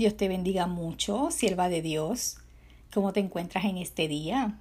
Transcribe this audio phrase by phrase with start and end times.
[0.00, 2.38] Dios te bendiga mucho, sierva de Dios.
[2.90, 4.58] ¿Cómo te encuentras en este día?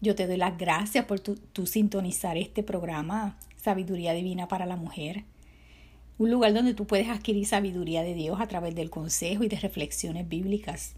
[0.00, 5.22] Yo te doy las gracias por tu, sintonizar este programa, Sabiduría Divina para la Mujer.
[6.18, 9.60] Un lugar donde tú puedes adquirir sabiduría de Dios a través del consejo y de
[9.60, 10.94] reflexiones bíblicas.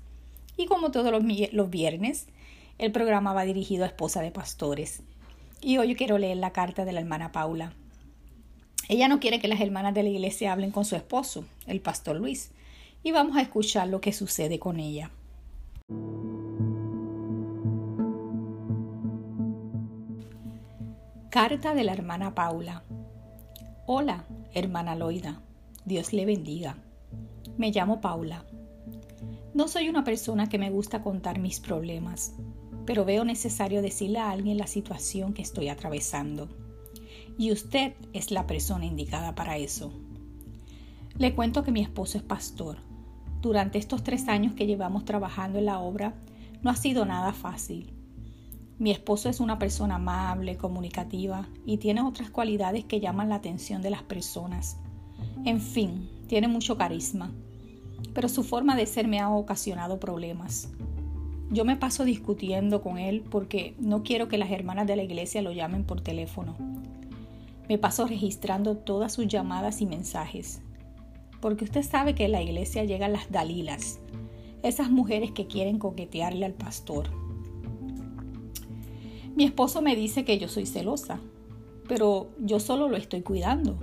[0.56, 1.22] Y como todos los,
[1.52, 2.28] los viernes,
[2.78, 5.02] el programa va dirigido a esposa de pastores.
[5.60, 7.74] Y hoy yo quiero leer la carta de la hermana Paula.
[8.88, 12.16] Ella no quiere que las hermanas de la iglesia hablen con su esposo, el pastor
[12.16, 12.52] Luis,
[13.06, 15.12] y vamos a escuchar lo que sucede con ella.
[21.30, 22.82] Carta de la hermana Paula.
[23.86, 25.40] Hola, hermana Loida.
[25.84, 26.78] Dios le bendiga.
[27.56, 28.44] Me llamo Paula.
[29.54, 32.34] No soy una persona que me gusta contar mis problemas,
[32.86, 36.48] pero veo necesario decirle a alguien la situación que estoy atravesando.
[37.38, 39.92] Y usted es la persona indicada para eso.
[41.16, 42.78] Le cuento que mi esposo es pastor
[43.42, 46.14] durante estos tres años que llevamos trabajando en la obra,
[46.62, 47.92] no ha sido nada fácil.
[48.78, 53.82] Mi esposo es una persona amable, comunicativa y tiene otras cualidades que llaman la atención
[53.82, 54.78] de las personas.
[55.44, 57.32] En fin, tiene mucho carisma,
[58.12, 60.68] pero su forma de ser me ha ocasionado problemas.
[61.50, 65.40] Yo me paso discutiendo con él porque no quiero que las hermanas de la iglesia
[65.40, 66.56] lo llamen por teléfono.
[67.68, 70.60] Me paso registrando todas sus llamadas y mensajes
[71.40, 74.00] porque usted sabe que en la iglesia llegan las Dalilas,
[74.62, 77.10] esas mujeres que quieren coquetearle al pastor.
[79.34, 81.20] Mi esposo me dice que yo soy celosa,
[81.88, 83.78] pero yo solo lo estoy cuidando.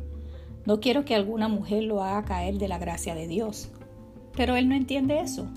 [0.65, 3.69] No quiero que alguna mujer lo haga caer de la gracia de Dios.
[4.35, 5.47] Pero él no entiende eso.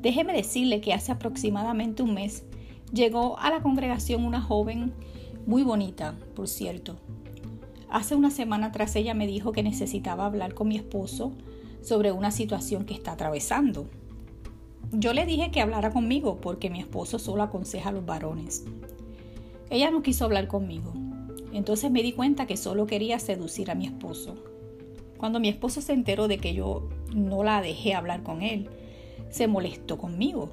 [0.00, 2.44] Déjeme decirle que hace aproximadamente un mes
[2.92, 4.94] llegó a la congregación una joven
[5.46, 6.96] muy bonita, por cierto,
[7.90, 11.32] Hace una semana atrás ella me dijo que necesitaba hablar con mi esposo
[11.82, 13.88] sobre una situación que está atravesando.
[14.92, 18.64] Yo le dije que hablara conmigo porque mi esposo solo aconseja a los varones.
[19.70, 20.92] Ella no quiso hablar conmigo.
[21.52, 24.36] Entonces me di cuenta que solo quería seducir a mi esposo.
[25.18, 28.68] Cuando mi esposo se enteró de que yo no la dejé hablar con él,
[29.30, 30.50] se molestó conmigo.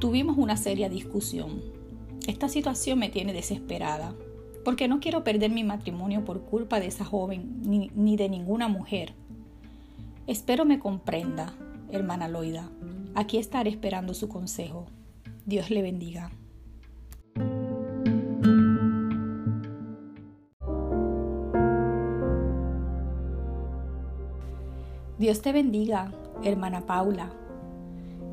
[0.00, 1.62] Tuvimos una seria discusión.
[2.26, 4.12] Esta situación me tiene desesperada
[4.64, 9.14] porque no quiero perder mi matrimonio por culpa de esa joven ni, de ninguna mujer.
[10.26, 11.52] Espero me comprenda,
[11.90, 12.70] hermana Loida.
[13.14, 14.86] Aquí estaré esperando su consejo.
[15.46, 16.30] Dios le bendiga.
[25.18, 26.12] Dios te bendiga,
[26.42, 27.32] hermana Paula.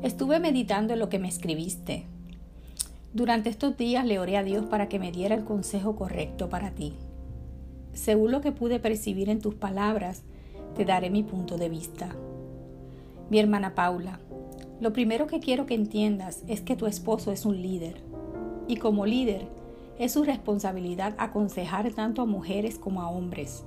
[0.02, 2.06] Estuve meditando en lo que me escribiste
[3.12, 6.70] durante estos días le oré a Dios para que me diera el consejo correcto para
[6.70, 6.94] ti.
[7.92, 10.22] Según lo que pude percibir en tus palabras,
[10.76, 12.14] te daré mi punto de vista.
[13.28, 14.20] Mi hermana Paula,
[14.80, 18.00] lo primero que quiero que entiendas es que tu esposo es un líder.
[18.68, 19.48] Y como líder,
[19.98, 23.64] es su responsabilidad aconsejar tanto a mujeres como a hombres.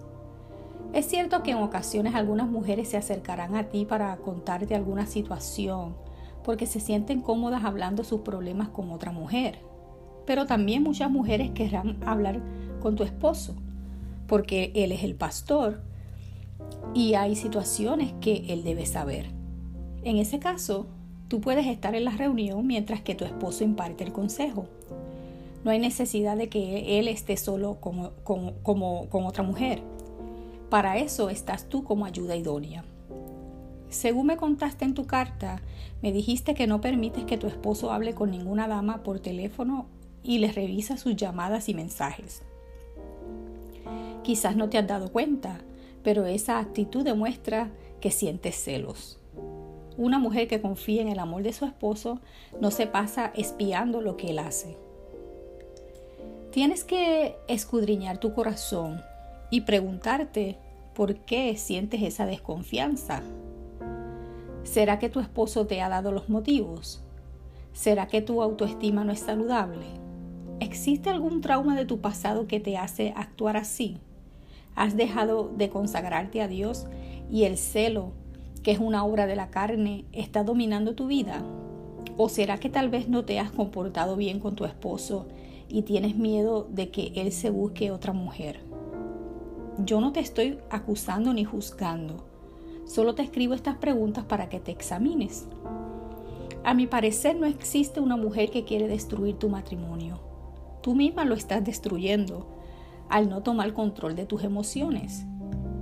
[0.94, 5.96] Es cierto que en ocasiones algunas mujeres se acercarán a ti para contarte alguna situación
[6.44, 9.60] porque se sienten cómodas hablando sus problemas con otra mujer.
[10.26, 12.42] Pero también muchas mujeres querrán hablar
[12.82, 13.56] con tu esposo,
[14.28, 15.82] porque él es el pastor
[16.94, 19.28] y hay situaciones que él debe saber.
[20.04, 20.88] En ese caso,
[21.28, 24.68] tú puedes estar en la reunión mientras que tu esposo imparte el consejo.
[25.64, 29.82] No hay necesidad de que él esté solo como, con otra mujer.
[30.70, 32.84] Para eso estás tú como ayuda idónea.
[33.94, 35.62] Según me contaste en tu carta,
[36.02, 39.86] me dijiste que no permites que tu esposo hable con ninguna dama por teléfono
[40.24, 42.42] y les revisa sus llamadas y mensajes.
[44.24, 45.62] Quizás no te has dado cuenta,
[46.02, 47.70] pero esa actitud demuestra
[48.02, 49.20] que sientes celos.
[49.96, 52.20] Una mujer que confía en el amor de su esposo
[52.60, 54.76] no se pasa espiando lo que él hace.
[56.52, 59.02] Tienes que escudriñar tu corazón
[59.52, 60.58] y preguntarte
[60.96, 63.22] por qué sientes esa desconfianza
[64.64, 67.02] ¿Será que tu esposo te ha dado los motivos?
[67.74, 69.86] ¿Será que tu autoestima no es saludable?
[70.62, 73.98] ¿Existe algún trauma de tu pasado que te hace actuar así?
[74.74, 76.88] ¿Has dejado de consagrarte a Dios
[77.30, 78.14] y el celo,
[78.64, 81.44] que es una obra de la carne, está dominando tu vida?
[82.16, 85.28] ¿O será que tal vez no te has comportado bien con tu esposo
[85.68, 88.62] y tienes miedo de que él se busque otra mujer?
[89.80, 92.33] Yo no te estoy acusando ni juzgando
[92.86, 95.48] Solo te escribo estas preguntas para que te examines.
[96.64, 100.20] A mi parecer no existe una mujer que quiere destruir tu matrimonio.
[100.82, 102.48] Tú misma lo estás destruyendo
[103.10, 105.26] al no tomar control de tus emociones.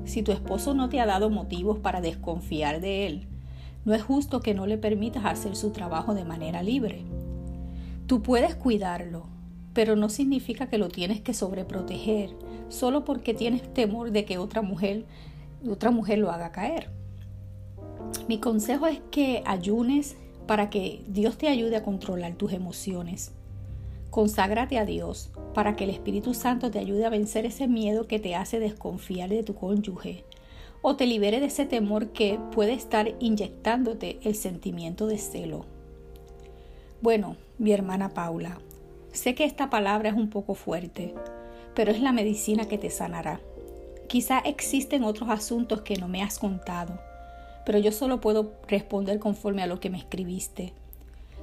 [0.05, 3.27] Si tu esposo no te ha dado motivos para desconfiar de él,
[3.83, 7.03] No es justo que no le permitas hacer su trabajo de manera libre.
[8.05, 9.23] Tú puedes cuidarlo,
[9.73, 12.29] pero no significa que lo tienes que sobreproteger
[12.71, 15.05] solo porque tienes temor de que otra mujer,
[15.69, 16.89] otra mujer lo haga caer.
[18.27, 20.15] Mi consejo es que ayunes
[20.47, 23.31] para que Dios te ayude a controlar tus emociones.
[24.09, 28.19] Conságrate a Dios para que el Espíritu Santo te ayude a vencer ese miedo que
[28.19, 30.25] te hace desconfiar de tu cónyuge
[30.81, 35.65] o te libere de ese temor que puede estar inyectándote el sentimiento de celo.
[37.01, 38.59] Bueno, mi hermana Paula,
[39.11, 41.13] sé que esta palabra es un poco fuerte,
[41.75, 43.39] pero es la medicina que te sanará.
[44.11, 46.99] Quizá existen otros asuntos que no me has contado,
[47.65, 50.73] pero yo solo puedo responder conforme a lo que me escribiste.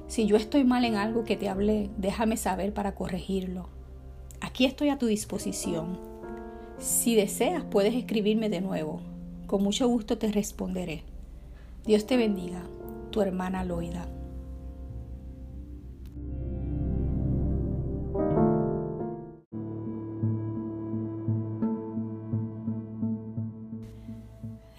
[0.05, 3.69] Si yo estoy mal en algo que te hablé, déjame saber para corregirlo.
[4.39, 5.99] Aquí estoy a tu disposición.
[6.77, 9.01] Si deseas, puedes escribirme de nuevo.
[9.47, 11.01] Con mucho gusto te responderé.
[11.87, 12.61] Dios te bendiga,
[13.09, 14.05] tu hermana Loida.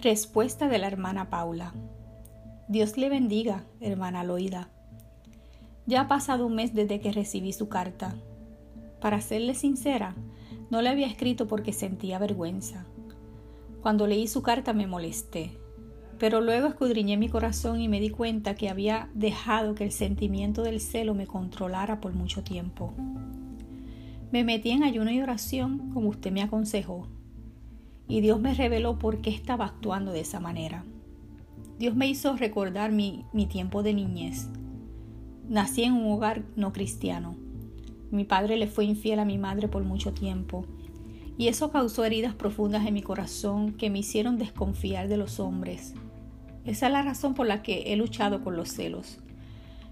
[0.02, 1.74] Respuesta de la hermana Paula.
[2.68, 4.70] Dios le bendiga, hermana Loida.
[5.84, 8.14] Ya ha pasado un mes desde que recibí su carta.
[9.02, 10.16] Para serle sincera,
[10.70, 12.86] no le había escrito porque sentía vergüenza.
[13.82, 15.58] Cuando leí su carta me molesté,
[16.18, 20.62] pero luego escudriñé mi corazón y me di cuenta que había dejado que el sentimiento
[20.62, 22.94] del celo me controlara por mucho tiempo.
[24.32, 27.06] Me metí en ayuno y oración como usted me aconsejó
[28.10, 30.84] y Dios me reveló por qué estaba actuando de esa manera.
[31.78, 34.48] Dios me hizo recordar mi, mi tiempo de niñez.
[35.48, 37.36] Nací en un hogar no cristiano.
[38.10, 40.66] Mi padre le fue infiel a mi madre por mucho tiempo
[41.38, 45.94] y eso causó heridas profundas en mi corazón que me hicieron desconfiar de los hombres.
[46.64, 49.20] Esa es la razón por la que he luchado con los celos,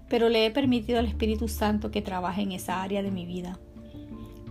[0.09, 3.59] pero le he permitido al Espíritu Santo que trabaje en esa área de mi vida.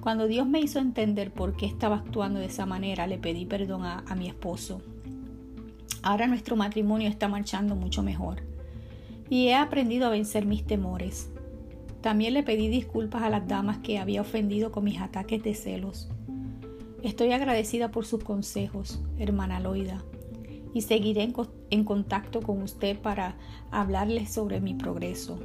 [0.00, 3.84] Cuando Dios me hizo entender por qué estaba actuando de esa manera, le pedí perdón
[3.84, 4.80] a, mi esposo.
[6.02, 8.42] Ahora nuestro matrimonio está marchando mucho mejor
[9.28, 11.30] y he aprendido a vencer mis temores.
[12.00, 16.08] También le pedí disculpas a las damas que había ofendido con mis ataques de celos.
[17.02, 20.04] Estoy agradecida por sus consejos, hermana Loida,
[20.72, 21.34] y seguiré en,
[21.70, 23.36] en contacto con usted para
[23.72, 25.40] hablarles sobre mi progreso.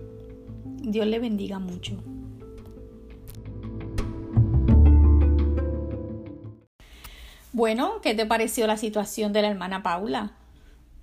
[0.84, 2.04] Dios le bendiga mucho.
[7.56, 10.32] Bueno, ¿qué te pareció la situación de la hermana Paula?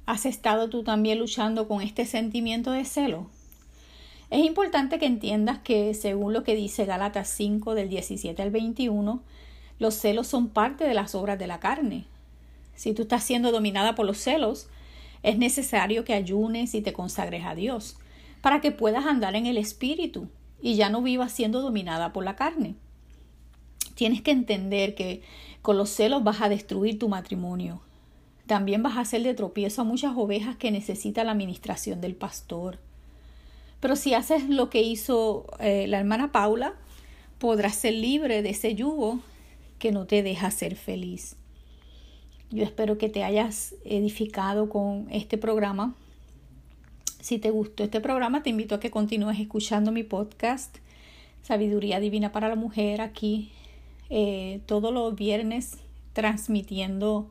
[0.04, 3.28] ¿Has estado tú también luchando con este sentimiento de celo?
[4.30, 9.22] Es importante que entiendas que, según lo que dice Gálatas 5 del 17 al 21,
[9.78, 12.06] los celos son parte de las obras de la carne.
[12.74, 14.66] Si tú estás siendo dominada por los celos,
[15.22, 17.96] es necesario que ayunes y te consagres a Dios
[18.40, 20.26] para que puedas andar en el espíritu
[20.60, 22.74] y ya no vivas siendo dominada por la carne.
[24.00, 25.20] Tienes que entender que
[25.60, 27.82] con los celos vas a destruir tu matrimonio.
[28.46, 32.78] También vas a hacer de tropiezo a muchas ovejas que necesitan la administración del pastor.
[33.78, 36.72] Pero si haces lo que hizo eh, la hermana Paula,
[37.36, 39.20] podrás ser libre de ese yugo
[39.78, 41.36] que no te deja ser feliz.
[42.50, 45.94] Yo espero que te hayas edificado con este programa.
[47.20, 50.78] Si te gustó este programa, te invito a que continúes escuchando mi podcast
[51.42, 53.52] Sabiduría Divina para la Mujer aquí
[54.10, 55.78] eh, todos los viernes
[56.12, 57.30] transmitiendo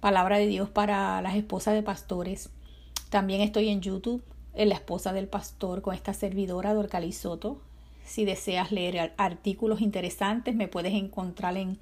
[0.00, 2.50] palabra de Dios para las esposas de pastores.
[3.10, 4.22] También estoy en YouTube,
[4.54, 7.60] en la esposa del pastor, con esta servidora Dorcalizoto.
[8.04, 11.78] Si deseas leer artículos interesantes, me puedes encontrar en,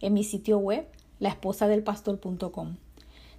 [0.00, 0.86] en mi sitio web,
[1.18, 2.76] laesposadelpastor.com.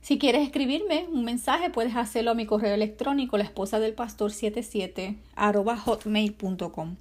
[0.01, 4.31] Si quieres escribirme un mensaje, puedes hacerlo a mi correo electrónico, la esposa del pastor
[4.31, 6.95] 77 hotmail.com.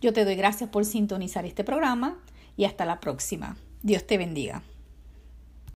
[0.00, 2.18] Yo te doy gracias por sintonizar este programa
[2.56, 3.56] y hasta la próxima.
[3.82, 4.62] Dios te bendiga.